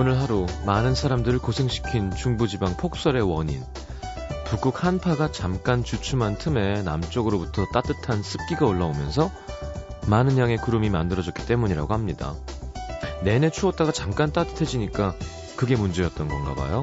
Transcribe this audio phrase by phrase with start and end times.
[0.00, 3.62] 오늘 하루 많은 사람들을 고생시킨 중부지방 폭설의 원인.
[4.46, 9.30] 북극 한파가 잠깐 주춤한 틈에 남쪽으로부터 따뜻한 습기가 올라오면서
[10.08, 12.34] 많은 양의 구름이 만들어졌기 때문이라고 합니다.
[13.24, 15.16] 내내 추웠다가 잠깐 따뜻해지니까
[15.56, 16.82] 그게 문제였던 건가 봐요.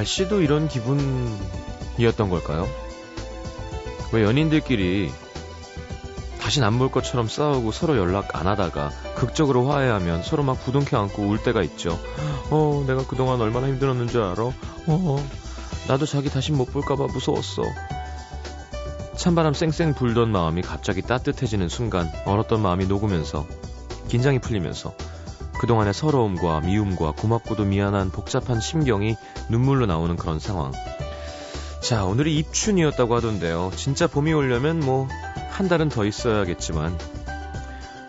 [0.00, 2.66] 날씨도 이런 기분이었던 걸까요?
[4.12, 5.12] 왜 연인들끼리
[6.40, 11.22] 다신 안 볼 것처럼 싸우고 서로 연락 안 하다가 극적으로 화해하면 서로 막 부둥켜 안고
[11.24, 12.00] 울 때가 있죠.
[12.50, 14.44] 어, 내가 그동안 얼마나 힘들었는 줄 알아?
[14.86, 15.28] 어,
[15.86, 17.62] 나도 자기 다신 못 볼까봐 무서웠어.
[19.16, 23.46] 찬바람 쌩쌩 불던 마음이 갑자기 따뜻해지는 순간 얼었던 마음이 녹으면서
[24.08, 24.94] 긴장이 풀리면서
[25.60, 29.16] 그동안의 서러움과 미움과 고맙고도 미안한 복잡한 심경이
[29.50, 30.72] 눈물로 나오는 그런 상황.
[31.82, 33.70] 자, 오늘이 입춘이었다고 하던데요.
[33.76, 35.06] 진짜 봄이 오려면 뭐,
[35.50, 36.98] 한 달은 더 있어야겠지만,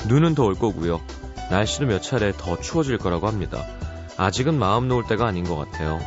[0.07, 1.01] 눈은 더 올 거고요.
[1.49, 3.65] 날씨도 몇 차례 더 추워질 거라고 합니다.
[4.15, 5.99] 아직은 마음 놓을 때가 아닌 것 같아요.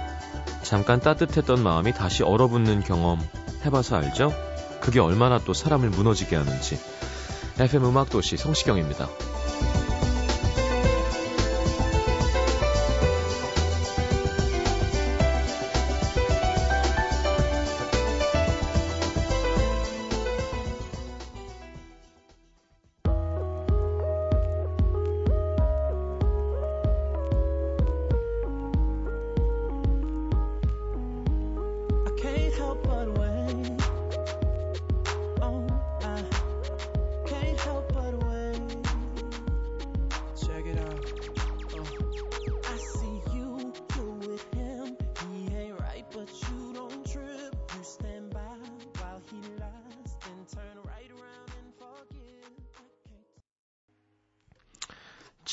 [0.62, 3.20] 잠깐 따뜻했던 마음이 다시 얼어붙는 경험
[3.67, 4.33] 해봐서 알죠?
[4.81, 6.81] 그게 얼마나 또 사람을 무너지게 하는지.
[7.58, 9.33] FM 음악도시 성시경입니다.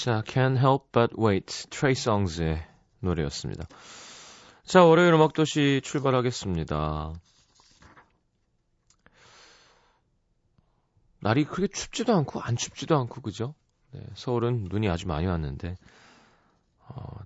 [0.03, 2.67] 자, Can't Help But Wait, 트레이 송즈의
[3.01, 3.67] 노래였습니다.
[4.63, 7.13] 자, 월요일 음악도시 출발하겠습니다.
[11.19, 13.53] 날이 그렇게 춥지도 않고 안 춥지도 않고 그죠?
[13.91, 15.77] 네, 서울은 눈이 아주 많이 왔는데
[16.87, 17.19] 어,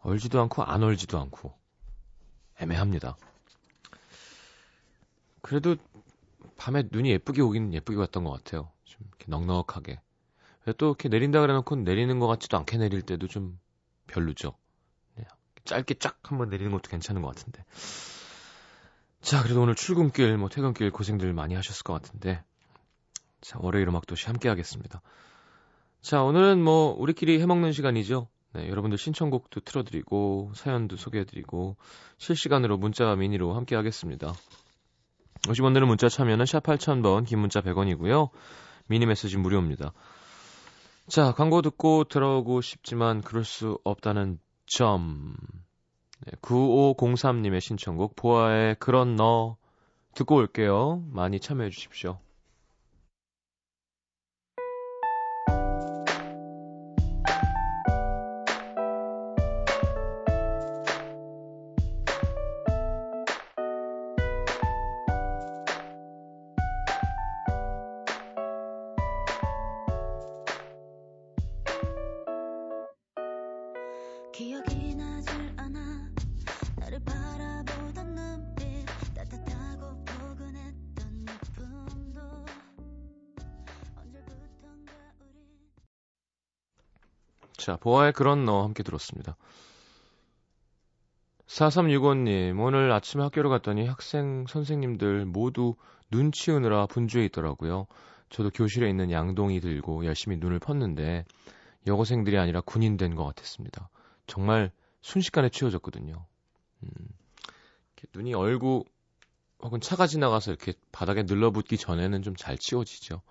[0.00, 1.56] 얼지도 않고 안 얼지도 않고
[2.58, 3.16] 애매합니다.
[5.40, 5.76] 그래도
[6.56, 8.72] 밤에 눈이 예쁘게 오긴 예쁘게 왔던 것 같아요.
[8.84, 10.00] 좀 이렇게 넉넉하게.
[10.72, 13.58] 또 이렇게 내린다 그래놓고 내리는 것 같지도 않게 내릴 때도 좀
[14.06, 14.56] 별로죠.
[15.14, 15.24] 네,
[15.64, 17.64] 짧게 쫙 한번 내리는 것도 괜찮은 것 같은데.
[19.20, 22.42] 자, 그래도 오늘 출근길, 뭐 퇴근길 고생들 많이 하셨을 것 같은데.
[23.40, 25.02] 자, 월요일 음악 도시 함께 하겠습니다.
[26.00, 28.28] 자, 오늘은 뭐 우리끼리 해먹는 시간이죠.
[28.52, 31.76] 네, 여러분들 신청곡도 틀어드리고 사연도 소개해드리고
[32.18, 34.32] 실시간으로 문자와 미니로 함께 하겠습니다.
[35.42, 38.30] 50원들은 문자 참여는 샵 8000번, 긴 문자 100원이고요.
[38.86, 39.92] 미니 메시지 무료입니다.
[41.08, 45.36] 자, 광고 듣고 들어오고 싶지만 그럴 수 없다는 점.
[46.24, 49.56] 네, 9503님의 신청곡 보아의 그런 너
[50.14, 51.04] 듣고 올게요.
[51.12, 52.18] 많이 참여해 주십시오.
[87.66, 89.36] 자, 보아의 그런 너 함께 들었습니다.
[91.48, 95.74] 4365님, 오늘 아침에 학교로 갔더니 학생, 선생님들 모두
[96.12, 97.88] 눈 치우느라 분주해 있더라고요.
[98.30, 101.24] 저도 교실에 있는 양동이 들고 열심히 눈을 펐는데
[101.88, 103.88] 여고생들이 아니라 군인 된 것 같았습니다.
[104.28, 104.70] 정말
[105.02, 106.24] 순식간에 치워졌거든요.
[106.84, 106.88] 음,
[108.14, 108.84] 눈이 얼고
[109.64, 113.22] 혹은 차가 지나가서 이렇게 바닥에 늘러붙기 전에는 좀 잘 치워지죠.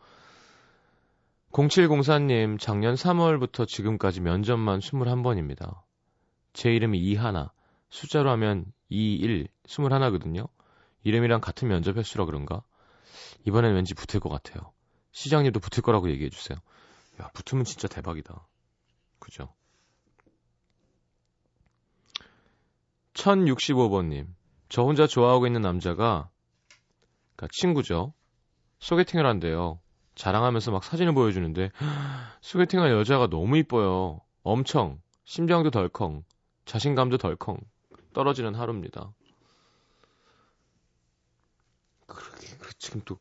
[1.55, 5.83] 0704님, 작년 3월부터 지금까지 면접만 21번입니다.
[6.51, 7.53] 제 이름이 이하나,
[7.89, 10.49] 숫자로 하면 21, 21거든요.
[11.03, 12.61] 이름이랑 같은 면접 횟수라 그런가?
[13.47, 14.73] 이번엔 왠지 붙을 것 같아요.
[15.13, 16.57] 시장님도 붙을 거라고 얘기해 주세요.
[17.21, 18.45] 야, 붙으면 진짜 대박이다.
[19.19, 19.53] 그죠?
[23.13, 24.27] 1065번님,
[24.67, 26.29] 저 혼자 좋아하고 있는 남자가,
[27.37, 28.13] 그니까 친구죠.
[28.79, 29.79] 소개팅을 한대요.
[30.15, 31.71] 자랑하면서 막 사진을 보여주는데
[32.41, 34.21] 소개팅한 여자가 너무 이뻐요.
[34.43, 36.23] 엄청 심정도 덜컹,
[36.65, 37.59] 자신감도 덜컹
[38.13, 39.13] 떨어지는 하루입니다.
[42.07, 43.19] 그렇게 그 지금 또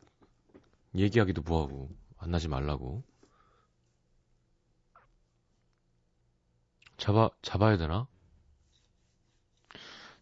[0.95, 3.03] 얘기하기도 뭐하고 만나지 말라고
[6.97, 8.09] 잡아 잡아야 되나?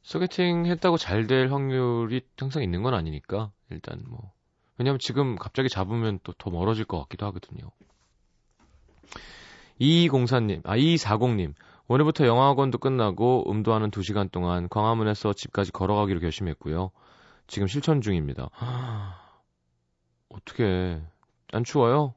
[0.02, 4.32] 소개팅 했다고 잘 될 확률이 항상 있는 건 아니니까 일단 뭐
[4.78, 7.70] 왜냐면 지금 갑자기 잡으면 또 더 멀어질 것 같기도 하거든요.
[9.80, 11.54] 2204님, 아, 2240님,
[11.88, 16.90] 오늘부터 영어학원도 끝나고 음도하는 2시간 동안 광화문에서 집까지 걸어가기로 결심했고요.
[17.48, 18.48] 지금 실천 중입니다.
[20.28, 21.02] 어떻게,
[21.52, 22.14] 안 추워요?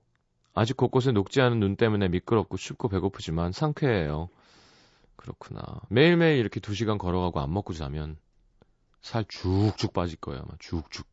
[0.54, 4.30] 아직 곳곳에 녹지 않은 눈 때문에 미끄럽고 춥고 배고프지만 상쾌해요.
[5.18, 5.82] 그렇구나.
[5.90, 8.18] 매일매일 이렇게 2시간 걸어가고 안 먹고 자면
[9.02, 10.44] 살 쭉쭉 빠질 거예요.
[10.44, 11.06] 아마 쭉쭉.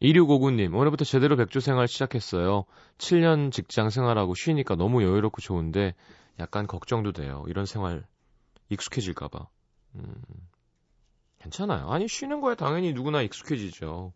[0.00, 2.64] 2659님, 오늘부터 제대로 백조 생활 시작했어요.
[2.98, 5.94] 7년 직장 생활하고 쉬니까 너무 여유롭고 좋은데
[6.38, 7.44] 약간 걱정도 돼요.
[7.48, 8.06] 이런 생활
[8.68, 9.48] 익숙해질까봐.
[9.96, 10.22] 음,
[11.40, 11.90] 괜찮아요.
[11.90, 14.12] 아니, 쉬는 거야 당연히 누구나 익숙해지죠.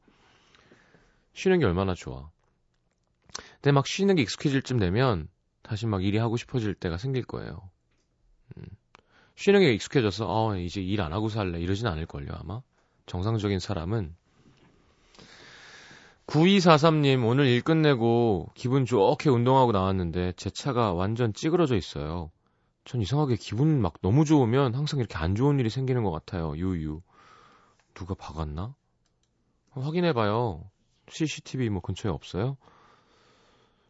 [1.34, 2.30] 쉬는 게 얼마나 좋아.
[3.54, 5.28] 근데 막 쉬는 게 익숙해질 쯤 되면
[5.62, 7.70] 다시 막 일이 하고 싶어질 때가 생길 거예요.
[8.56, 8.64] 음,
[9.36, 11.60] 쉬는 게 익숙해져서, 어, 이제 일 안 하고 살래.
[11.60, 12.62] 이러진 않을걸요, 아마.
[13.06, 14.14] 정상적인 사람은
[16.32, 22.30] 9243님, 오늘 일 끝내고 기분 좋게 운동하고 나왔는데 제 차가 완전 찌그러져 있어요.
[22.86, 26.56] 전 이상하게 기분 막 너무 좋으면 항상 이렇게 안 좋은 일이 생기는 것 같아요.
[26.56, 27.02] 유유.
[27.92, 28.74] 누가 박았나?
[29.72, 30.64] 확인해봐요.
[31.10, 32.56] CCTV 뭐 근처에 없어요?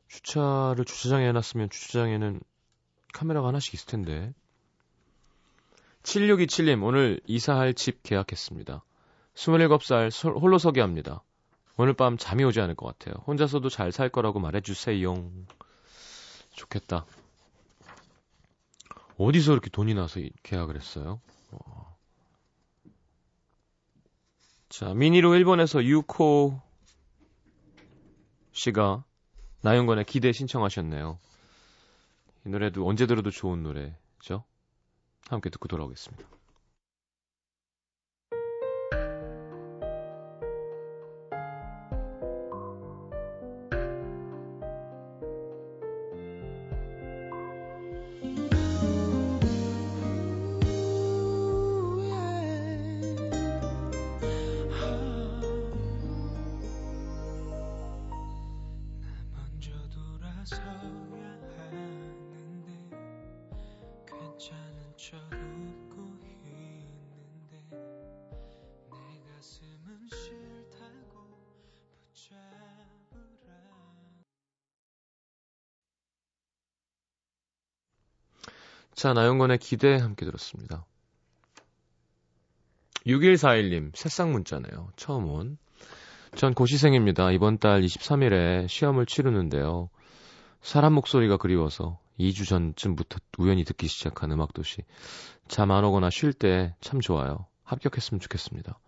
[0.08, 2.40] 주차를 주차장에 해놨으면 주차장에는
[3.14, 4.34] 카메라가 하나씩 있을 텐데.
[6.02, 8.82] 7627님, 오늘 이사할 집 계약했습니다.
[9.34, 11.22] 27살 홀로 서기 합니다.
[11.76, 13.22] 오늘 밤 잠이 오지 않을 것 같아요.
[13.26, 15.30] 혼자서도 잘 살 거라고 말해주세요.
[16.52, 17.06] 좋겠다.
[19.18, 21.20] 어디서 이렇게 돈이 나서 계약을 했어요?
[21.50, 21.96] 어.
[24.68, 26.60] 자, 미니로 일본에서 유코
[28.52, 29.04] 씨가
[29.62, 31.18] 나영건의 기대 신청하셨네요.
[32.46, 34.44] 이 노래도 언제 들어도 좋은 노래죠?
[35.28, 36.31] 함께 듣고 돌아오겠습니다.
[79.02, 80.86] 자, 나영건의 기대 함께 들었습니다.
[83.04, 84.90] 6141님, 새싹 문자네요.
[84.94, 85.58] 처음 온.
[86.36, 87.32] 전 고시생입니다.
[87.32, 89.90] 이번 달 23일에 시험을 치르는데요.
[90.60, 94.82] 사람 목소리가 그리워서 2주 전쯤부터 우연히 듣기 시작한 음악도시.
[95.48, 97.46] 잠 안 오거나 쉴 때 참 좋아요.
[97.64, 98.78] 합격했으면 좋겠습니다.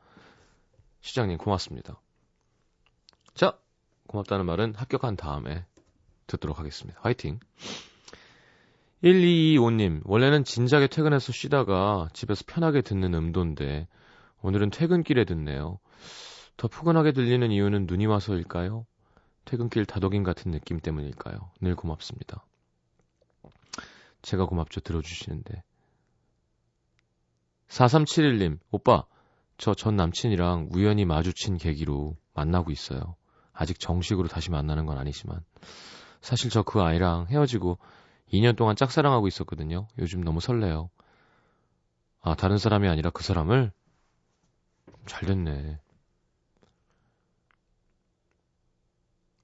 [1.01, 2.01] 시장님, 고맙습니다.
[3.35, 3.59] 자,
[4.09, 5.65] 고맙다는 말은 합격한 다음에
[6.27, 6.99] 듣도록 하겠습니다.
[7.03, 7.41] 화이팅!
[9.03, 13.87] 1225님, 원래는 진작에 퇴근해서 쉬다가 집에서 편하게 듣는 음도인데,
[14.41, 15.79] 오늘은 퇴근길에 듣네요.
[16.57, 18.87] 더 푸근하게 들리는 이유는 눈이 와서일까요?
[19.45, 21.51] 퇴근길 다독임 같은 느낌 때문일까요?
[21.61, 22.45] 늘 고맙습니다.
[24.25, 25.63] 제가 고맙죠, 들어주시는데.
[27.69, 29.05] 4371님, 오빠,
[29.59, 33.17] 저 전 남친이랑 우연히 마주친 계기로 만나고 있어요.
[33.53, 35.45] 아직 정식으로 다시 만나는 건 아니지만.
[36.21, 37.79] 사실 저 그 아이랑 헤어지고
[38.33, 39.87] 2년 동안 짝사랑하고 있었거든요.
[39.99, 40.91] 요즘 너무 설레요.
[42.23, 43.71] 아, 다른 사람이 아니라 그 사람을?
[45.07, 45.79] 잘 됐네.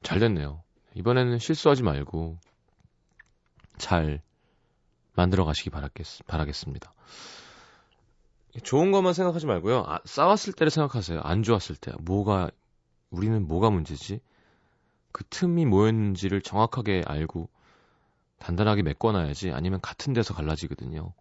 [0.03, 0.63] 잘 됐네요.
[0.95, 2.39] 이번에는 실수하지 말고
[3.79, 4.23] 잘
[5.21, 6.95] 만들어 가시기 바라겠, 바라겠습니다.
[8.65, 9.85] 좋은 것만 생각하지 말고요.
[9.87, 11.21] 아, 싸웠을 때를 생각하세요.
[11.21, 11.93] 안 좋았을 때.
[12.01, 12.51] 뭐가,
[13.11, 14.21] 우리는 뭐가 문제지?
[15.13, 17.51] 그 틈이 뭐였는지를 정확하게 알고
[18.39, 21.13] 단단하게 메꿔놔야지 아니면 같은 데서 갈라지거든요.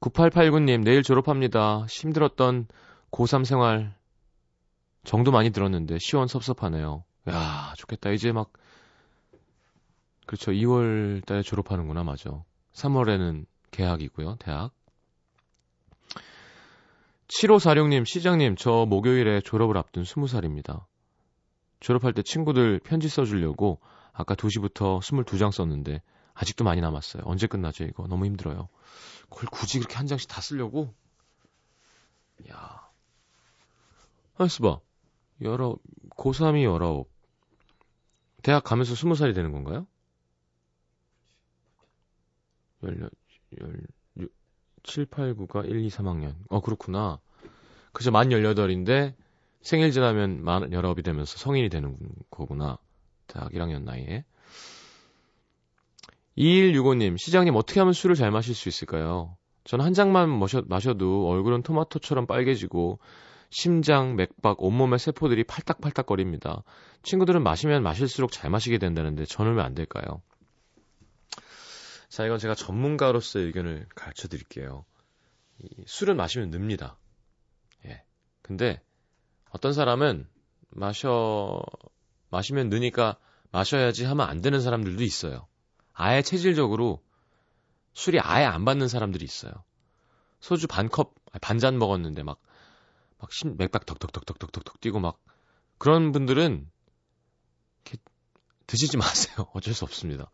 [0.00, 1.84] 9889님, 내일 졸업합니다.
[1.88, 2.68] 힘들었던
[3.10, 3.92] 고3 생활
[5.02, 7.02] 정도 많이 들었는데 시원섭섭하네요.
[7.28, 8.10] 야, 좋겠다.
[8.10, 8.52] 이제 막
[10.26, 10.52] 그렇죠.
[10.52, 12.44] 2월 달에 졸업하는구나, 맞아.
[12.72, 14.72] 3월에는 개학이고요, 대학.
[17.28, 20.84] 7546님, 시장님, 저 목요일에 졸업을 앞둔 20살입니다.
[21.80, 23.80] 졸업할 때 친구들 편지 써주려고
[24.12, 26.02] 아까 2시부터 22장 썼는데
[26.34, 27.22] 아직도 많이 남았어요.
[27.26, 28.06] 언제 끝나죠, 이거?
[28.06, 28.68] 너무 힘들어요.
[29.28, 30.94] 그걸 굳이 그렇게 한 장씩 다 쓰려고?
[32.50, 32.88] 야.
[34.34, 34.80] 하이스 봐.
[35.42, 35.76] 열어,
[36.10, 37.10] 고3이 열아홉.
[38.42, 39.86] 대학 가면서 스무 살이 되는 건가요?
[42.84, 43.10] 열,
[43.60, 44.28] 열,
[44.82, 46.34] 7, 8, 9가 1, 2, 3학년.
[46.48, 47.18] 어, 그렇구나.
[47.92, 49.14] 그저 만 18인데
[49.62, 51.96] 생일 지나면 만 19이 되면서 성인이 되는
[52.30, 52.78] 거구나.
[53.26, 54.24] 대학 1학년 나이에.
[56.38, 59.36] 2165님, 시장님 어떻게 하면 술을 잘 마실 수 있을까요?
[59.64, 62.98] 저는 한 잔만 마셔, 마셔도 얼굴은 토마토처럼 빨개지고
[63.50, 66.62] 심장, 맥박, 온몸의 세포들이 팔딱팔딱거립니다.
[67.02, 70.20] 친구들은 마시면 마실수록 잘 마시게 된다는데 저는 왜 안 될까요?
[72.16, 74.86] 자, 이건 제가 전문가로서의 의견을 가르쳐 드릴게요.
[75.84, 76.96] 술은 마시면 늡니다.
[77.84, 78.04] 예.
[78.40, 78.80] 근데
[79.50, 80.26] 어떤 사람은
[80.70, 81.62] 마셔,
[82.30, 83.18] 마시면 느니까
[83.52, 85.46] 마셔야지 하면 안 되는 사람들도 있어요.
[85.92, 87.04] 아예 체질적으로
[87.92, 89.52] 술이 아예 안 받는 사람들이 있어요.
[90.40, 92.40] 소주 반 컵, 반 잔 먹었는데 막,
[93.18, 95.18] 막 심, 맥박 덕덕덕덕덕덕 뛰고 막,
[95.76, 96.66] 그런 분들은,
[98.66, 99.48] 드시지 마세요.
[99.52, 100.30] 어쩔 수 없습니다.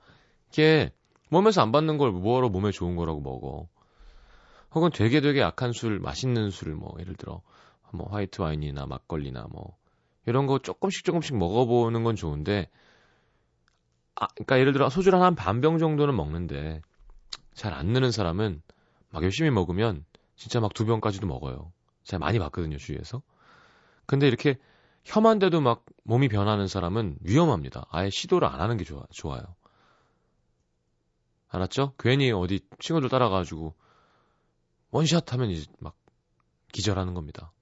[0.52, 0.92] 이게,
[1.32, 3.66] 몸에서 안 받는 걸 뭐하러 몸에 좋은 거라고 먹어.
[4.74, 7.42] 혹은 되게 되게 약한 술, 맛있는 술, 뭐, 예를 들어,
[7.92, 9.76] 뭐, 화이트 와인이나 막걸리나 뭐,
[10.26, 12.68] 이런 거 조금씩 조금씩 먹어보는 건 좋은데,
[14.14, 16.82] 아, 그러니까 예를 들어 소주를 한 반병 정도는 먹는데
[17.54, 18.62] 잘 안 느는 사람은
[19.10, 20.04] 막 열심히 먹으면
[20.36, 21.72] 진짜 막 두 병까지도 먹어요.
[22.04, 23.22] 제가 많이 봤거든요, 주위에서.
[24.06, 24.58] 근데 이렇게
[25.04, 27.86] 혐한데도 막 몸이 변하는 사람은 위험합니다.
[27.90, 29.42] 아예 시도를 안 하는 게 좋아, 좋아요.
[31.52, 31.94] 알았죠?
[31.98, 33.74] 괜히 어디 친구들 따라가지고
[34.90, 35.94] 원샷 하면 이제 막
[36.72, 37.52] 기절하는 겁니다.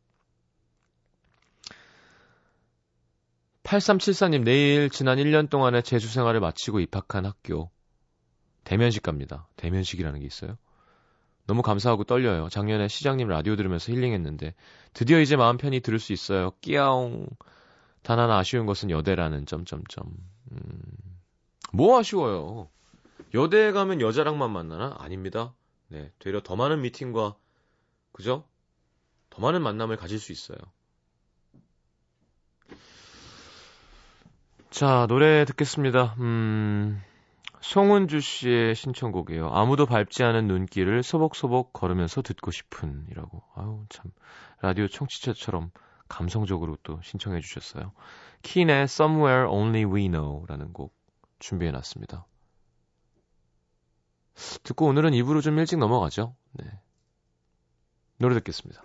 [3.65, 7.71] 8374님, 내일 지난 1년 동안의 재수 생활을 마치고 입학한 학교.
[8.65, 9.49] 대면식 갑니다.
[9.57, 10.57] 대면식이라는 게 있어요.
[11.47, 12.49] 너무 감사하고 떨려요.
[12.49, 14.55] 작년에 시장님 라디오 들으면서 힐링했는데
[14.93, 16.53] 드디어 이제 마음 편히 들을 수 있어요.
[16.61, 17.27] 끼야옹.
[18.03, 20.05] 단 하나 아쉬운 것은 여대라는 점점점.
[20.53, 20.83] 음.
[21.73, 22.69] 뭐 아쉬워요?
[23.35, 24.97] 여대에 가면 여자랑만 만나나?
[24.99, 25.55] 아닙니다.
[25.89, 27.37] 네, 되려 더 많은 미팅과
[28.13, 28.45] 그죠?
[29.31, 30.59] 더 많은 만남을 가질 수 있어요.
[34.71, 36.15] 자, 노래 듣겠습니다.
[36.21, 37.03] 음,
[37.61, 39.51] 송은주 씨의 신청곡이에요.
[39.51, 43.43] 아무도 밟지 않은 눈길을 소복소복 걸으면서 듣고 싶은 이라고.
[43.55, 44.11] 아유, 참.
[44.63, 45.71] 라디오 청취자처럼
[46.09, 47.93] 감성적으로 또 신청해 주셨어요.
[48.43, 50.95] 킨의 Somewhere Only We Know 라는 곡
[51.39, 52.27] 준비해 놨습니다.
[54.63, 56.35] 듣고 오늘은 입으로 좀 일찍 넘어가죠.
[56.53, 56.65] 네.
[58.19, 58.85] 노래 듣겠습니다.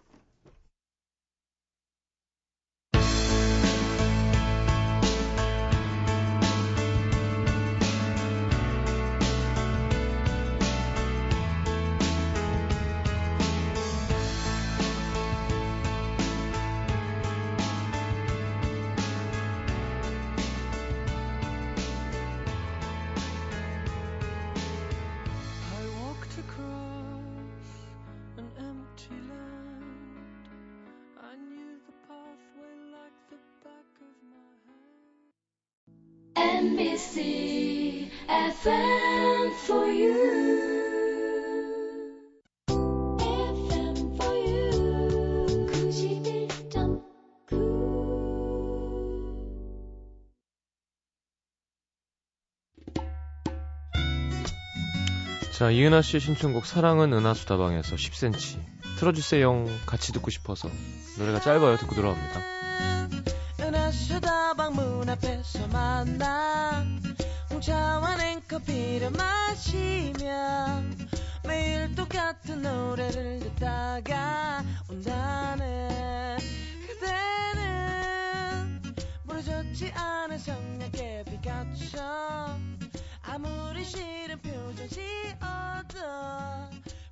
[55.51, 58.59] 자, 이은하 씨의 신청곡 사랑은 은하수다방에서 10cm
[58.97, 59.65] 틀어주세요.
[59.85, 60.69] 같이 듣고 싶어서
[61.17, 61.77] 노래가 짧아요.
[61.77, 62.41] 듣고 들어옵니다.
[63.59, 66.85] 은하수다방 문 앞에서 만나
[67.49, 70.83] 홍차와 냉커피를 마시며
[71.47, 76.37] 매일 똑같은 노래를 듣다가 온다는
[76.87, 78.81] 그대는
[79.27, 82.24] 부러졌지 않은 성냥개 비 같죠
[83.35, 85.99] 아무리 싫은 표정 지어도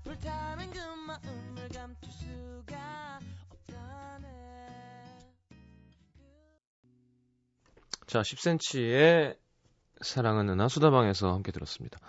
[0.05, 4.27] 불타는 그 마음을 감출 수가 없다네.
[8.07, 9.37] 자 10cm의
[9.99, 11.99] 사랑은 은하 수다방에서 함께 들었습니다.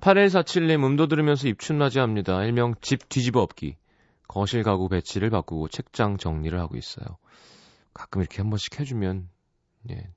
[0.00, 2.42] 8147님 음도 들으면서 입춘맞이 합니다.
[2.44, 3.76] 일명 집 뒤집어 엎기.
[4.26, 7.18] 거실 가구 배치를 바꾸고 책장 정리를 하고 있어요.
[7.92, 9.28] 가끔 이렇게 한 번씩 해주면
[9.90, 10.08] 예,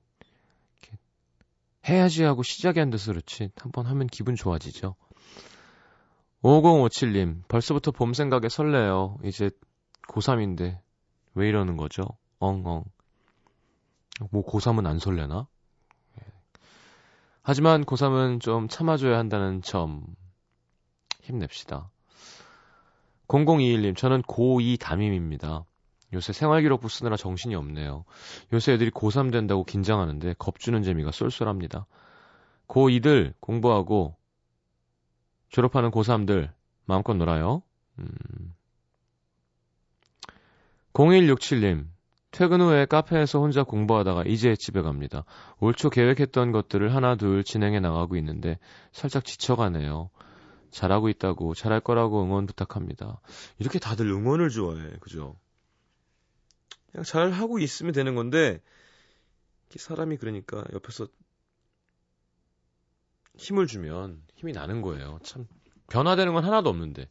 [1.88, 4.94] 해야지 하고 시작이 안 돼서 그렇지 한번 하면 기분 좋아지죠.
[6.42, 9.18] 5057님, 벌써부터 봄 생각에 설레요.
[9.24, 9.50] 이제
[10.08, 10.78] 고3인데
[11.34, 12.04] 왜 이러는 거죠?
[12.38, 12.84] 엉엉.
[14.30, 15.46] 뭐 고3은 안 설레나?
[16.20, 16.24] 예.
[17.42, 20.04] 하지만 고3은 좀 참아줘야 한다는 점
[21.22, 21.90] 힘냅시다.
[23.28, 25.64] 0021님, 저는 고2 담임입니다.
[26.14, 28.04] 요새 생활기록부 쓰느라 정신이 없네요.
[28.52, 31.86] 요새 애들이 고3 된다고 긴장하는데 겁주는 재미가 쏠쏠합니다.
[32.68, 34.16] 고2들 공부하고
[35.50, 36.50] 졸업하는 고3들
[36.86, 37.62] 마음껏 놀아요.
[37.98, 38.08] 음.
[40.92, 41.86] 0167님,
[42.30, 45.24] 퇴근 후에 카페에서 혼자 공부하다가 이제 집에 갑니다.
[45.60, 48.58] 올 초 계획했던 것들을 하나 둘 진행해 나가고 있는데
[48.92, 50.10] 살짝 지쳐가네요.
[50.70, 53.20] 잘하고 있다고 잘할 거라고 응원 부탁합니다.
[53.58, 54.90] 이렇게 다들 응원을 좋아해.
[55.00, 55.36] 그죠?
[56.90, 58.60] 그냥 잘 하고 있으면 되는 건데
[59.74, 61.06] 사람이 그러니까 옆에서
[63.36, 65.18] 힘을 주면 힘이 나는 거예요.
[65.22, 65.46] 참
[65.90, 67.08] 변화되는 건 하나도 없는데.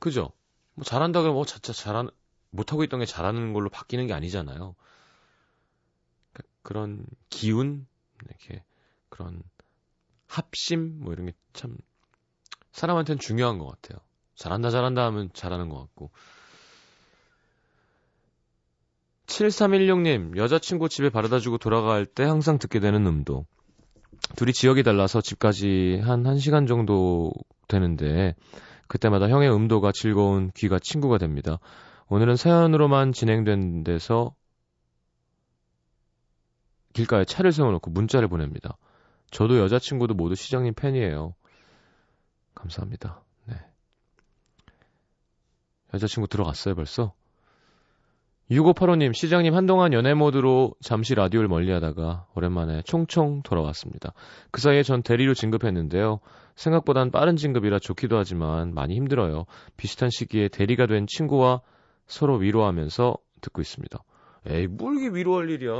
[0.00, 0.32] 그죠?
[0.74, 2.10] 뭐 잘한다 그러면 어, 자자 잘한
[2.50, 4.74] 못하고 있던 게 잘하는 걸로 바뀌는 게 아니잖아요.
[6.32, 7.86] 그러니까 그런 기운,
[8.24, 8.64] 이렇게
[9.08, 9.42] 그런
[10.26, 11.76] 합심, 뭐 이런 게 참
[12.72, 13.98] 사람한테는 중요한 것 같아요.
[14.34, 16.10] 잘한다, 잘한다 하면 잘하는 것 같고.
[19.26, 23.44] 7316님, 여자친구 집에 바래다 주고 돌아갈 때 항상 듣게 되는 음도.
[24.36, 27.32] 둘이 지역이 달라서 집까지 한 1시간 정도
[27.68, 28.34] 되는데,
[28.88, 31.58] 그때마다 형의 음도가 즐거운 귀가 친구가 됩니다.
[32.08, 34.34] 오늘은 사연으로만 진행된 데서
[36.92, 38.78] 길가에 차를 세워놓고 문자를 보냅니다.
[39.30, 41.34] 저도 여자친구도 모두 시장님 팬이에요.
[42.54, 43.22] 감사합니다.
[43.46, 43.56] 네.
[45.92, 47.12] 여자친구 들어갔어요, 벌써?
[48.50, 54.12] 6585님, 시장님 한동안 연애 모드로 잠시 라디오를 멀리 하다가 오랜만에 총총 돌아왔습니다.
[54.52, 56.20] 그 사이에 전 대리로 진급했는데요.
[56.54, 59.46] 생각보단 빠른 진급이라 좋기도 하지만 많이 힘들어요.
[59.76, 61.60] 비슷한 시기에 대리가 된 친구와
[62.06, 63.98] 서로 위로하면서 듣고 있습니다.
[64.46, 65.72] 에이, 뭘 이게 위로할 일이야.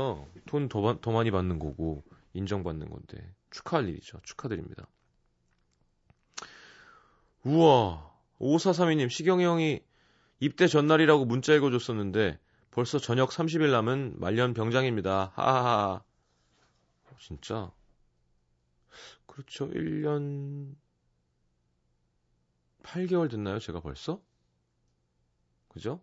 [0.45, 3.33] 돈 더, 더 많이 받는 거고, 인정받는 건데.
[3.49, 4.19] 축하할 일이죠.
[4.23, 4.87] 축하드립니다.
[7.45, 8.11] 우와,
[8.41, 9.79] 5432님, 시경이 형이
[10.41, 12.37] 입대 전날이라고 문자 읽어줬었는데,
[12.77, 15.31] 벌써 저녁 30일 남은 말년 병장입니다.
[15.33, 16.03] 하하하.
[17.17, 17.71] 진짜.
[19.25, 19.67] 그렇죠.
[19.71, 20.75] 1년
[22.83, 23.57] 8개월 됐나요?
[23.57, 24.21] 제가 벌써?
[25.69, 25.99] 그죠?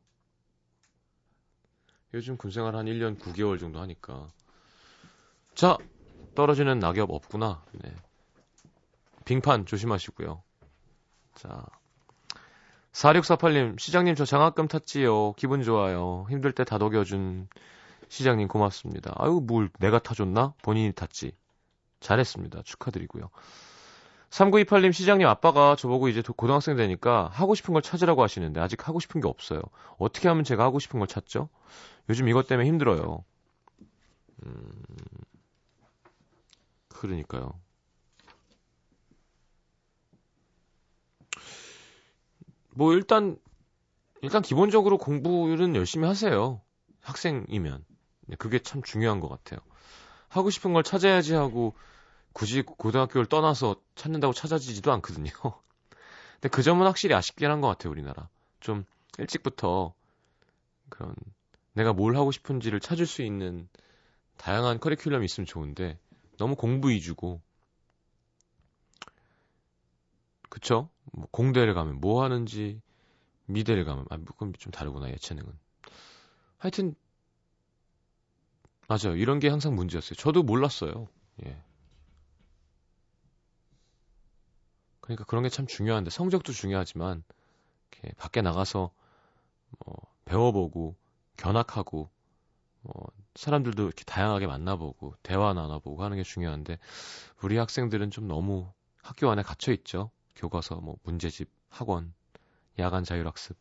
[2.12, 4.26] 요즘 군생활 한 1년 9개월 정도 하니까.
[5.54, 5.78] 자,
[6.34, 7.64] 떨어지는 낙엽 없구나.
[7.70, 7.94] 네.
[9.24, 10.42] 빙판 조심하시고요.
[11.36, 11.64] 자.
[12.94, 15.32] 4648님, 시장님 저 장학금 탔지요.
[15.32, 16.26] 기분 좋아요.
[16.30, 17.48] 힘들 때 다독여준
[18.08, 19.12] 시장님 고맙습니다.
[19.16, 20.54] 아유, 뭘 내가 타줬나?
[20.62, 21.32] 본인이 탔지.
[21.98, 22.62] 잘했습니다.
[22.62, 23.30] 축하드리고요.
[24.30, 29.20] 3928님 시장님 아빠가 저보고 이제 고등학생 되니까 하고 싶은 걸 찾으라고 하시는데 아직 하고 싶은
[29.20, 29.60] 게 없어요.
[29.98, 31.48] 어떻게 하면 제가 하고 싶은 걸 찾죠?
[32.08, 33.24] 요즘 이것 때문에 힘들어요.
[34.44, 34.70] 음,
[36.88, 37.63] 그러니까요.
[42.74, 43.36] 뭐 일단
[44.22, 46.62] 일단 기본적으로 공부는 열심히 하세요.
[47.02, 47.84] 학생이면.
[48.38, 49.60] 그게 참 중요한 것 같아요.
[50.28, 51.76] 하고 싶은 걸 찾아야지 하고
[52.32, 55.30] 굳이 고등학교를 떠나서 찾는다고 찾아지지도 않거든요.
[56.40, 58.28] 근데 그 점은 확실히 아쉽긴 한 것 같아요, 우리나라.
[58.60, 58.84] 좀
[59.18, 59.94] 일찍부터
[60.90, 61.14] 그런
[61.74, 63.68] 내가 뭘 하고 싶은지를 찾을 수 있는
[64.38, 65.98] 다양한 커리큘럼이 있으면 좋은데
[66.38, 67.42] 너무 공부 위주고
[70.48, 70.88] 그쵸?
[71.14, 72.80] 뭐 공대를 가면 뭐 하는지
[73.46, 75.52] 미대를 가면 아 그건 좀 다르구나 예체능은.
[76.58, 76.94] 하여튼
[78.88, 79.16] 맞아요.
[79.16, 80.14] 이런 게 항상 문제였어요.
[80.16, 81.06] 저도 몰랐어요.
[81.44, 81.56] 예.
[85.00, 87.22] 그러니까 그런 게 참 중요한데 성적도 중요하지만
[87.92, 88.90] 이렇게 밖에 나가서
[89.84, 89.96] 뭐
[90.26, 90.96] 배워보고
[91.36, 92.10] 견학하고
[92.82, 96.78] 뭐 사람들도 이렇게 다양하게 만나보고 대화 나눠보고 하는 게 중요한데
[97.42, 98.72] 우리 학생들은 좀 너무
[99.02, 100.10] 학교 안에 갇혀 있죠.
[100.36, 102.14] 교과서, 뭐 문제집, 학원,
[102.78, 103.56] 야간 자율학습.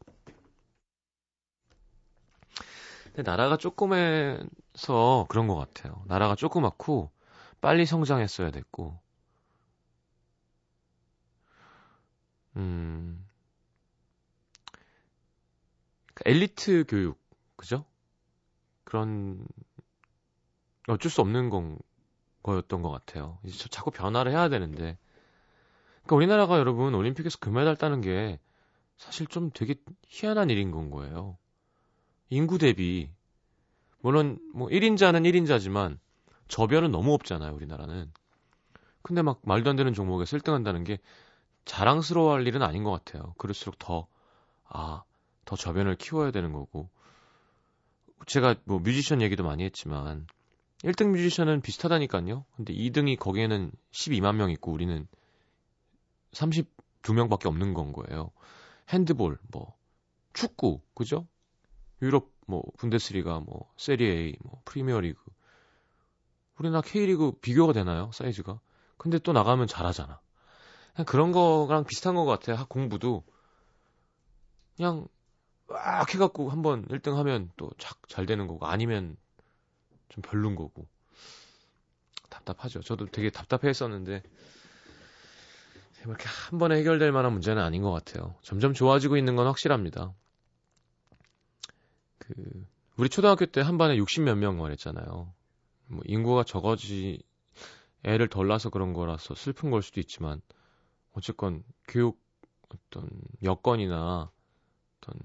[3.06, 6.04] 근데 나라가 조그매서 그런 것 같아요.
[6.08, 7.12] 나라가 조그맣고
[7.62, 9.00] 빨리 성장했어야 됐고
[12.56, 13.26] 음,
[16.14, 17.20] 그 엘리트 교육,
[17.56, 17.86] 그죠?
[18.84, 19.46] 그런,
[20.88, 21.78] 어쩔 수 없는 건,
[22.44, 23.40] 거였던 것 같아요.
[23.46, 24.98] 이제 자꾸 변화를 해야 되는데.
[26.04, 28.40] 그러니까 우리나라가 여러분 올림픽에서 금메달 따는 게
[28.98, 29.76] 사실 좀 되게
[30.08, 31.38] 희한한 일인 건 거예요.
[32.30, 33.10] 인구 대비.
[34.00, 35.98] 물론 뭐 1인자는 1인자지만
[36.48, 38.12] 저변은 너무 없잖아요, 우리나라는.
[39.02, 41.00] 근데 막 말도 안 되는 종목에서 1등 한다는 게
[41.66, 43.34] 자랑스러워할 일은 아닌 것 같아요.
[43.38, 44.08] 그럴수록 더,
[44.66, 45.04] 아,
[45.46, 46.90] 더 저변을 키워야 되는 거고.
[48.28, 50.28] 제가 뭐 뮤지션 얘기도 많이 했지만,
[50.84, 52.46] 1등 뮤지션은 비슷하다니까요.
[52.56, 55.08] 근데 2등이 거기에는 12만 명 있고 우리는
[56.34, 58.32] 32명밖에 없는 건 거예요.
[58.90, 59.76] 핸드볼, 뭐
[60.34, 61.28] 축구, 그죠?
[62.02, 65.22] 유럽 뭐 분데스리가 뭐 세리에 뭐 프리미어리그
[66.58, 68.12] 우리나라 K리그 비교가 되나요?
[68.14, 68.60] 사이즈가.
[68.98, 70.20] 근데 또 나가면 잘하잖아.
[70.94, 72.66] 그냥 그런 거랑 비슷한 것 같아.
[72.66, 73.24] 공부도
[74.76, 75.08] 그냥
[75.68, 77.72] 막 해갖고 한번 1등 하면 또
[78.08, 79.18] 잘 되는 거고 아니면
[80.10, 80.88] 좀 별론 거고
[82.30, 82.82] 답답하죠.
[82.82, 84.22] 저도 되게 답답해 했었는데
[86.06, 88.36] 이렇게 한 번에 해결될 만한 문제는 아닌 것 같아요.
[88.42, 90.14] 점점 좋아지고 있는 건 확실합니다.
[92.18, 92.34] 그
[92.98, 95.34] 우리 초등학교 때 한 반에 60몇 명 말했잖아요.
[95.88, 97.22] 뭐 인구가 적어지
[98.04, 100.42] 애를 덜 낳아서 그런 거라서 슬픈 걸 수도 있지만
[101.14, 102.22] 어쨌건 교육
[102.70, 103.10] 어떤
[103.44, 104.32] 여건이나
[104.98, 105.16] 어떤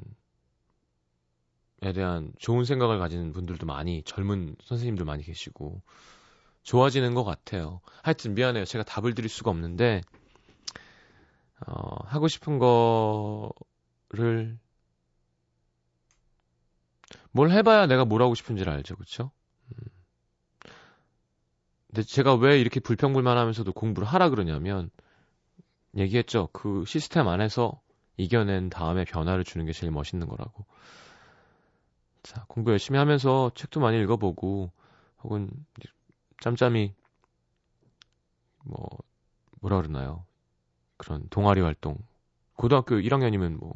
[1.80, 5.80] 에 대한 좋은 생각을 가지는 분들도 많이 젊은 선생님들 많이 계시고
[6.64, 7.80] 좋아지는 것 같아요.
[8.02, 8.64] 하여튼 미안해요.
[8.64, 10.02] 제가 답을 드릴 수가 없는데
[11.66, 14.58] 어, 하고 싶은 거를
[17.30, 19.30] 뭘 해봐야 내가 뭘 하고 싶은지를 알죠, 그렇죠?
[21.88, 24.90] 근데 제가 왜 이렇게 불평불만하면서도 공부를 하라 그러냐면
[25.96, 26.48] 얘기했죠.
[26.52, 27.80] 그 시스템 안에서
[28.16, 30.66] 이겨낸 다음에 변화를 주는 게 제일 멋있는 거라고.
[32.22, 34.70] 자, 공부 열심히 하면서 책도 많이 읽어보고
[35.22, 35.50] 혹은
[36.40, 36.94] 짬짬이
[38.64, 38.86] 뭐
[39.60, 40.27] 뭐라 그러나요?
[40.98, 41.96] 그런 동아리 활동.
[42.56, 43.72] 고등학교 1학년이면 뭐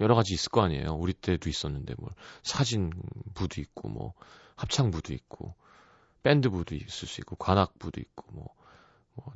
[0.00, 0.94] 여러 가지 있을 거 아니에요.
[0.94, 2.10] 우리 때도 있었는데 뭐
[2.42, 2.92] 사진
[3.34, 4.14] 부도 있고 뭐
[4.56, 5.54] 합창 부도 있고
[6.22, 8.54] 밴드 부도 있을 수 있고 관악 부도 있고 뭐,
[9.14, 9.34] 뭐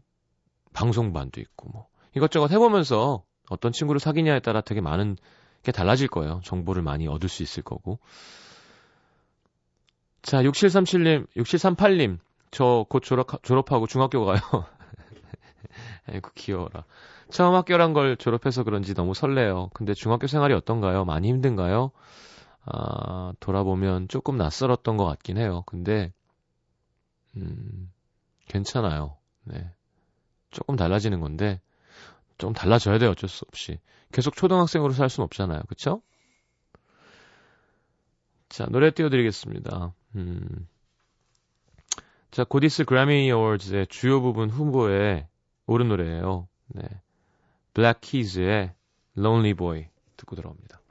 [0.72, 5.16] 방송반도 있고 뭐 이것저것 해보면서 어떤 친구를 사귀냐에 따라 되게 많은
[5.62, 6.40] 게 달라질 거예요.
[6.44, 7.98] 정보를 많이 얻을 수 있을 거고.
[10.22, 12.18] 자, 6737님, 6738님,
[12.52, 14.38] 저 곧 졸업, 졸업하고 중학교 가요.
[16.06, 16.84] 아이고, 귀여워라.
[17.30, 19.70] 처음 학교란 걸 졸업해서 그런지 너무 설레요.
[19.74, 21.04] 근데 중학교 생활이 어떤가요?
[21.04, 21.92] 많이 힘든가요?
[22.64, 25.62] 아, 돌아보면 조금 낯설었던 것 같긴 해요.
[25.66, 26.12] 근데,
[27.36, 27.90] 음,
[28.48, 29.16] 괜찮아요.
[29.44, 29.70] 네.
[30.50, 31.60] 조금 달라지는 건데,
[32.38, 33.10] 좀 달라져야 돼요.
[33.10, 33.78] 어쩔 수 없이.
[34.12, 35.62] 계속 초등학생으로 살 수는 없잖아요.
[35.68, 36.02] 그쵸?
[38.48, 39.94] 자, 노래 띄워드리겠습니다.
[40.16, 40.68] 음.
[42.30, 45.28] 자, 곧 있을 그래미 어워즈의 주요 부분 후보에
[45.66, 46.48] 오른 노래예요.
[46.68, 46.82] 네.
[47.74, 48.74] 블랙 키즈의
[49.16, 50.81] Lonely Boy 듣고 들어옵니다.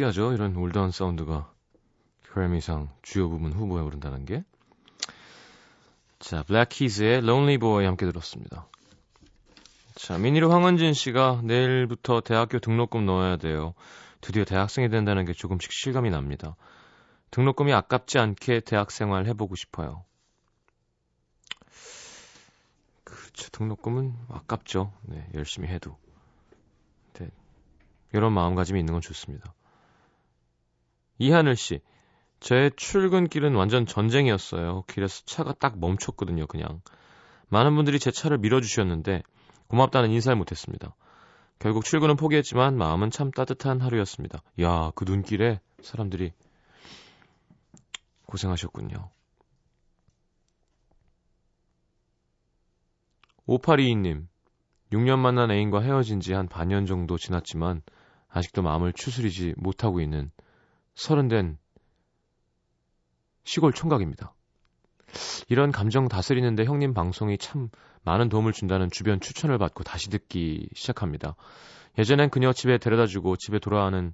[0.00, 0.32] 특이하죠.
[0.32, 1.52] 이런 올드한 사운드가
[2.30, 4.44] 그래미상 주요 부분 후보에 오른다는 게.
[6.18, 8.66] 자, 블랙키즈의 Lonely Boy 함께 들었습니다.
[9.94, 13.74] 자, 미니로 황은진 씨가 내일부터 대학교 등록금 넣어야 돼요.
[14.20, 16.56] 드디어 대학생이 된다는 게 조금씩 실감이 납니다.
[17.30, 20.04] 등록금이 아깝지 않게 대학 생활 해보고 싶어요.
[23.04, 23.50] 그렇죠.
[23.50, 24.92] 등록금은 아깝죠.
[25.02, 25.96] 네, 열심히 해도.
[27.14, 27.28] 네,
[28.12, 29.54] 이런 마음가짐이 있는 건 좋습니다.
[31.20, 31.80] 이하늘 씨.
[32.40, 34.84] 제 출근길은 완전 전쟁이었어요.
[34.88, 36.80] 길에서 차가 딱 멈췄거든요, 그냥.
[37.50, 39.22] 많은 분들이 제 차를 밀어주셨는데
[39.68, 40.96] 고맙다는 인사를 못했습니다.
[41.58, 44.42] 결국 출근은 포기했지만 마음은 참 따뜻한 하루였습니다.
[44.62, 46.32] 야, 그 눈길에 사람들이
[48.24, 49.10] 고생하셨군요.
[53.46, 54.26] 5822님,
[54.92, 57.82] 6년 만난 애인과 헤어진 지 한 반년 정도 지났지만
[58.28, 60.30] 아직도 마음을 추스리지 못하고 있는
[61.00, 61.56] 서른된
[63.44, 64.34] 시골 총각입니다.
[65.48, 67.70] 이런 감정 다스리는데 형님 방송이 참
[68.02, 71.36] 많은 도움을 준다는 주변 추천을 받고 다시 듣기 시작합니다.
[71.98, 74.12] 예전엔 그녀 집에 데려다주고 집에 돌아가는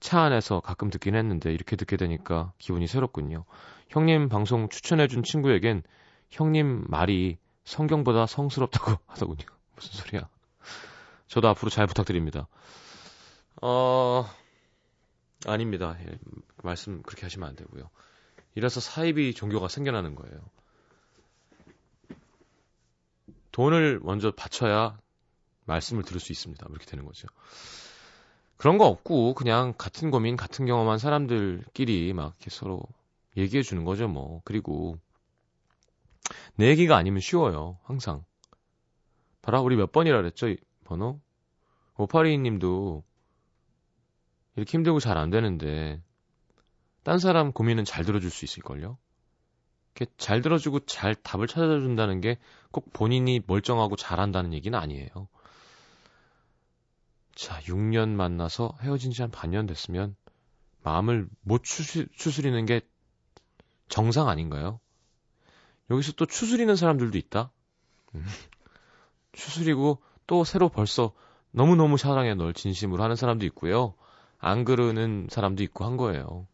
[0.00, 3.44] 차 안에서 가끔 듣긴 했는데 이렇게 듣게 되니까 기분이 새롭군요.
[3.90, 5.82] 형님 방송 추천해준 친구에겐
[6.30, 9.44] 형님 말이 성경보다 성스럽다고 하더군요.
[9.76, 10.26] 무슨 소리야.
[11.26, 12.48] 저도 앞으로 잘 부탁드립니다.
[13.60, 14.24] 어,
[15.46, 15.96] 아닙니다.
[16.00, 16.18] 예,
[16.62, 17.90] 말씀 그렇게 하시면 안 되고요.
[18.54, 20.40] 이래서 사이비 종교가 생겨나는 거예요.
[23.52, 24.98] 돈을 먼저 바쳐야
[25.64, 26.66] 말씀을 들을 수 있습니다.
[26.70, 27.28] 이렇게 되는 거죠.
[28.56, 32.82] 그런 거 없고 그냥 같은 고민, 같은 경험한 사람들끼리 막 이렇게 서로
[33.36, 34.42] 얘기해 주는 거죠, 뭐.
[34.44, 34.98] 그리고
[36.56, 37.78] 내 얘기가 아니면 쉬워요.
[37.84, 38.24] 항상.
[39.42, 40.54] 봐라, 우리 몇 번이라 그랬죠?
[40.84, 41.20] 번호?
[41.96, 43.04] 오파리 님도
[44.58, 46.02] 이렇게 힘들고 잘 안 되는데
[47.04, 48.98] 딴 사람 고민은 잘 들어줄 수 있을걸요?
[49.96, 52.36] 이렇게 잘 들어주고 잘 답을 찾아준다는 게
[52.70, 55.28] 꼭 본인이 멀쩡하고 잘한다는 얘기는 아니에요.
[57.34, 60.16] 자, 6년 만나서 헤어진 지 한 반년 됐으면
[60.82, 62.80] 마음을 못 추스, 추스리는 게
[63.88, 64.80] 정상 아닌가요?
[65.90, 67.50] 여기서 또 추스리는 사람들도 있다?
[68.16, 68.26] 음.
[69.32, 71.12] 추스리고 또 새로 벌써
[71.52, 73.94] 너무너무 사랑해 널 진심으로 하는 사람도 있고요.
[74.38, 76.46] 안 그러는 사람도 있고 한 거예요.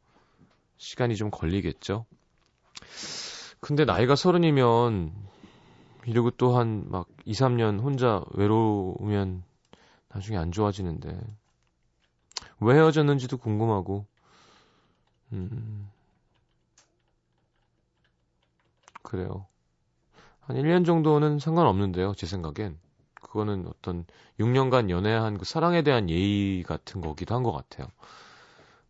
[0.78, 2.06] 시간이 좀 걸리겠죠?
[3.60, 5.12] 근데 나이가 서른이면
[6.06, 9.42] 이러고 또 한 막 2, 3년 혼자 외로우면
[10.10, 11.18] 나중에 안 좋아지는데
[12.58, 14.06] 왜 헤어졌는지도 궁금하고
[15.32, 15.90] 음
[19.02, 19.46] 그래요.
[20.40, 22.78] 한 1년 정도는 상관없는데요, 제 생각엔.
[23.34, 24.06] 그거는 어떤
[24.38, 27.88] 6년간 연애한 그 사랑에 대한 예의 같은 거기도 한 것 같아요.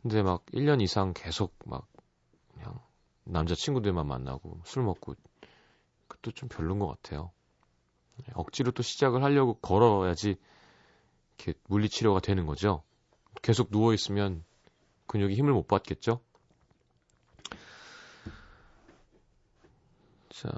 [0.02, 1.86] 근데 막 1년 이상 계속 막
[2.52, 2.78] 그냥
[3.24, 5.14] 남자친구들만 만나고 술 먹고
[6.08, 7.30] 그것도 좀 별론 것 같아요.
[8.34, 10.36] 억지로 또 시작을 하려고 걸어야지
[11.38, 12.82] 이렇게 물리치료가 되는 거죠.
[13.40, 14.44] 계속 누워있으면
[15.06, 16.20] 근육이 힘을 못 받겠죠?
[20.34, 20.50] 자,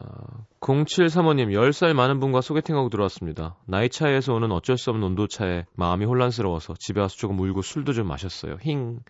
[0.60, 3.58] 0735님, 10살 많은 분과 소개팅하고 들어왔습니다.
[3.66, 7.92] 나이 차이에서 오는 어쩔 수 없는 온도 차에 마음이 혼란스러워서 집에 와서 조금 울고 술도
[7.92, 8.56] 좀 마셨어요.
[8.62, 9.00] 힝.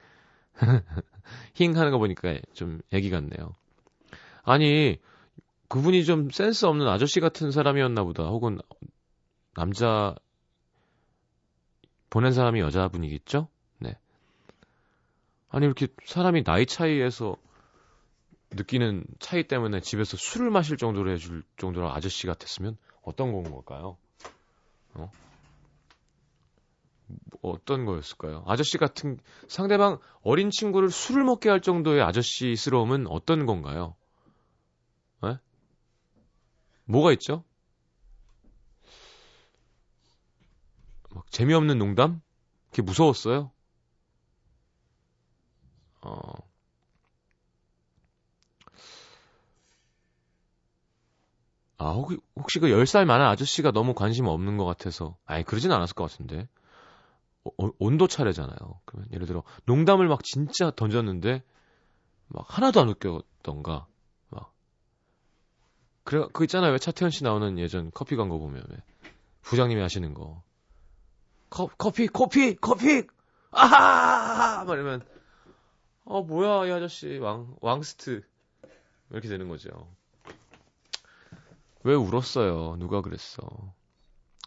[1.55, 3.55] 힝 하는 거 보니까 좀 애기 같네요.
[4.43, 4.99] 아니,
[5.69, 8.25] 그분이 좀 센스 없는 아저씨 같은 사람이었나 보다.
[8.25, 8.59] 혹은
[9.55, 10.17] 남자
[12.11, 13.47] 보낸 사람이 여자분이겠죠?
[13.79, 13.97] 네.
[15.49, 17.37] 아니, 이렇게 사람이 나이 차이에서
[18.53, 23.97] 느끼는 차이 때문에 집에서 술을 마실 정도로 해줄 정도로 아저씨 같았으면 어떤 건 걸까요?
[24.95, 25.11] 어?
[27.41, 28.45] 뭐 어떤 거였을까요?
[28.47, 33.95] 아저씨 같은 상대방 어린 친구를 술을 먹게 할 정도의 아저씨스러움은 어떤 건가요?
[35.25, 35.29] 에?
[35.29, 35.39] 예?
[36.85, 37.45] 뭐가 있죠?
[41.11, 42.21] 막 재미없는 농담?
[42.71, 43.51] 그게 무서웠어요?
[46.03, 46.21] 어,
[51.79, 55.17] 아, 혹시, 혹시 그 10살 많은 아저씨가 너무 관심 없는 것 같아서.
[55.27, 56.49] 아니, 그러진 않았을 것 같은데.
[57.45, 58.81] 어, 어, 온도 차례잖아요.
[58.85, 61.43] 그러면 예를 들어, 농담을 막 진짜 던졌는데,
[62.29, 63.87] 막 하나도 안 웃겼던가.
[64.31, 64.53] 막.
[66.05, 66.73] 그래, 그 있잖아요.
[66.73, 68.77] 왜 차태현 씨 나오는 예전 커피 광고 보면, 왜.
[69.43, 70.43] 부장님이 하시는 거.
[71.51, 73.07] 커, 커피, 커피, 커피!
[73.53, 74.65] 아하!
[74.65, 75.07] 막 이러면,
[76.05, 77.19] 어, 뭐야, 이 아저씨.
[77.19, 78.23] 왕, 왕스트.
[79.11, 79.96] 이렇게 되는 거죠.
[81.87, 82.75] 왜 울었어요?
[82.81, 83.41] 누가 그랬어?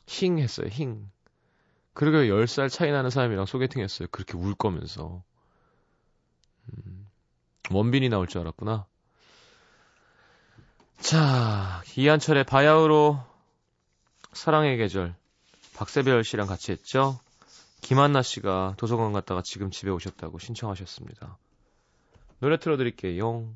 [0.05, 1.09] 힝 했어요, 힝.
[1.93, 4.09] 그러게 10살 차이 나는 사람이랑 소개팅 했어요.
[4.11, 5.23] 그렇게 울 거면서.
[6.67, 7.07] 음,
[7.71, 8.85] 원빈이 나올 줄 알았구나.
[10.97, 13.23] 자, 이한철의 바야흐로
[14.33, 15.15] 사랑의 계절.
[15.75, 17.21] 박세별 씨랑 같이 했죠.
[17.79, 21.37] 김한나 씨가 도서관 갔다가 지금 집에 오셨다고 신청하셨습니다.
[22.39, 23.49] 노래 틀어드릴게요.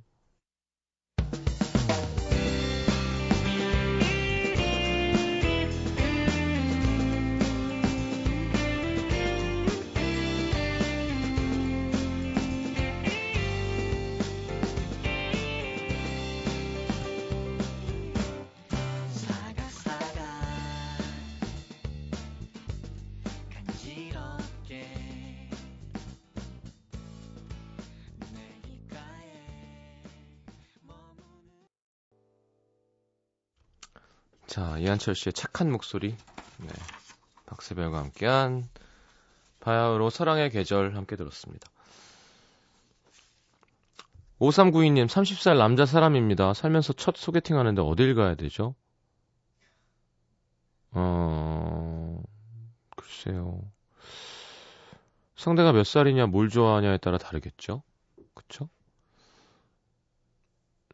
[34.54, 36.16] 자, 이한철 씨의 착한 목소리.
[36.60, 36.68] 네.
[37.48, 38.64] 박세별과 함께한
[39.62, 41.68] 바야흐로 사랑의 계절 함께 들었습니다.
[44.38, 46.54] 5392님, 30살 남자 사람입니다.
[46.54, 48.76] 살면서 첫 소개팅 하는데 어딜 가야 되죠?
[50.92, 52.22] 어,
[52.96, 53.60] 글쎄요.
[55.36, 57.82] 상대가 몇 살이냐, 뭘 좋아하냐에 따라 다르겠죠?
[58.36, 58.70] 그쵸?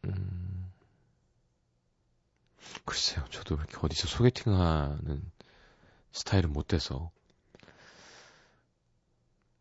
[0.06, 0.39] 음,
[2.90, 5.22] 글쎄요, 저도 이렇게 어디서 소개팅하는
[6.10, 7.12] 스타일은 못 돼서.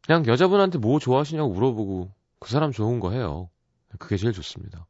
[0.03, 3.51] 그냥 여자분한테 뭐 좋아하시냐고 물어보고 그 사람 좋은 거 해요.
[3.99, 4.87] 그게 제일 좋습니다.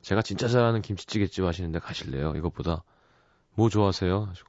[0.00, 2.36] 제가 진짜 잘하는 김치찌개집 하시는데 가실래요?
[2.36, 2.84] 이것보다
[3.54, 4.26] 뭐 좋아하세요?
[4.26, 4.48] 하시고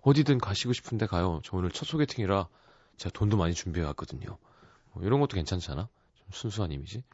[0.00, 1.40] 어디든 가시고 싶은데 가요.
[1.44, 2.48] 저 오늘 첫 소개팅이라
[2.96, 4.38] 제가 돈도 많이 준비해 왔거든요.
[4.90, 5.88] 뭐 이런 것도 괜찮잖아.
[6.16, 7.04] 좀 순수한 이미지.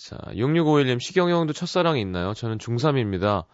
[0.00, 2.32] 자, 6651님, 시경이 형도 첫사랑이 있나요?
[2.32, 3.44] 저는 중3입니다.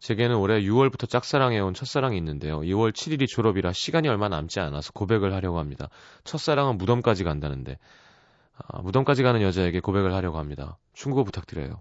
[0.00, 2.60] 제게는 올해 6월부터 짝사랑해온 첫사랑이 있는데요.
[2.60, 5.88] 2월 7일이 졸업이라 시간이 얼마 남지 않아서 고백을 하려고 합니다.
[6.24, 7.78] 첫사랑은 무덤까지 간다는데,
[8.54, 10.76] 아, 무덤까지 가는 여자에게 고백을 하려고 합니다.
[10.92, 11.80] 충고 부탁드려요.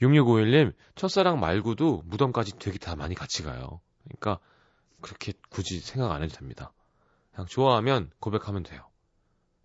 [0.00, 3.80] 6651님, 첫사랑 말고도 무덤까지 되게 다 많이 같이 가요.
[4.04, 4.38] 그러니까,
[5.00, 6.72] 그렇게 굳이 생각 안 해도 됩니다.
[7.32, 8.84] 그냥 좋아하면 고백하면 돼요.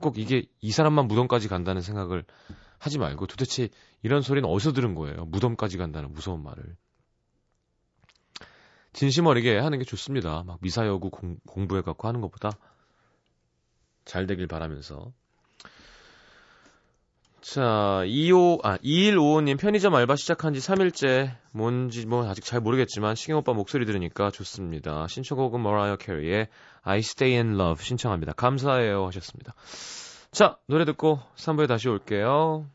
[0.01, 2.25] 꼭 이게 이 사람만 무덤까지 간다는 생각을
[2.79, 3.69] 하지 말고 도대체
[4.03, 5.25] 이런 소리는 어디서 들은 거예요?
[5.25, 6.75] 무덤까지 간다는 무서운 말을.
[8.93, 10.43] 진심 어리게 하는 게 좋습니다.
[10.45, 12.51] 막 미사여구 공, 공부해갖고 하는 것보다
[14.05, 15.11] 잘 되길 바라면서.
[17.41, 21.37] 자, 25, 아, 2155님 편의점 알바 시작한 지 3일째.
[21.53, 25.07] 뭔지 뭐 아직 잘 모르겠지만 시경 오빠 목소리 들으니까 좋습니다.
[25.07, 26.47] 신청곡은 머라이어 캐리의
[26.81, 28.33] I Stay in Love 신청합니다.
[28.33, 29.53] 감사해요 하셨습니다.
[30.31, 32.65] 자, 노래 듣고 3부에 다시 올게요.